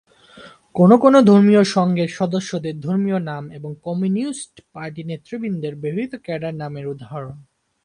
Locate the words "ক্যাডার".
6.25-6.53